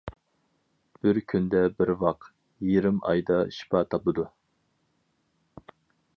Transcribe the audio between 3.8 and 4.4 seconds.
تاپىدۇ.